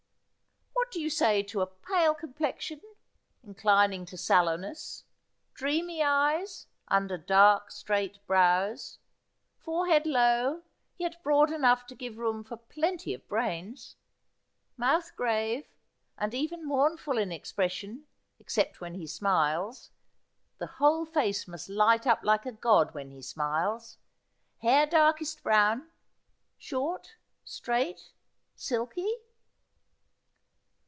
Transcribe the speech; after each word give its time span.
What 0.73 0.95
do 0.95 0.99
you 0.99 1.09
say 1.09 1.41
to 1.43 1.61
a 1.61 1.67
pale 1.67 2.13
complexion, 2.13 2.81
inclining 3.45 4.05
to 4.07 4.17
sallow 4.17 4.57
ness; 4.57 5.05
dreamy 5.53 6.03
eyes, 6.03 6.67
under 6.89 7.17
dark 7.17 7.71
straight 7.71 8.19
brows; 8.27 8.99
forehead 9.57 10.05
low, 10.05 10.63
yet 10.97 11.23
broad 11.23 11.49
enough 11.49 11.85
to 11.85 11.95
give 11.95 12.17
room 12.17 12.43
for 12.43 12.57
plenty 12.57 13.13
of 13.13 13.25
brains; 13.29 13.95
mouth 14.75 15.15
grave, 15.15 15.65
and 16.17 16.33
even 16.33 16.67
mournful 16.67 17.17
in 17.17 17.31
expression, 17.31 18.05
except 18.37 18.81
when 18.81 18.95
he 18.95 19.07
smiles— 19.07 19.91
the 20.59 20.67
whole 20.67 21.05
face 21.05 21.47
must 21.47 21.69
light 21.69 22.05
up 22.05 22.21
like 22.21 22.45
a 22.45 22.51
god's 22.51 22.93
when 22.93 23.11
he 23.11 23.21
smiles; 23.21 23.97
hair 24.57 24.85
darkest 24.85 25.41
brown, 25.41 25.89
short, 26.57 27.15
straight, 27.45 28.11
silky?' 28.57 29.09